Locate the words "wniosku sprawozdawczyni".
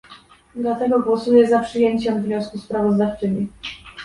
2.23-3.47